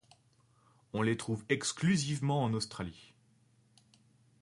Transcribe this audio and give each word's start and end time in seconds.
On 0.93 1.03
les 1.03 1.15
trouve 1.15 1.45
exclusivement 1.49 2.41
en 2.43 2.55
Australie. 2.55 3.13